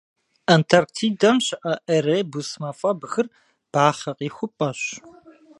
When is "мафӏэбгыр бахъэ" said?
2.61-4.11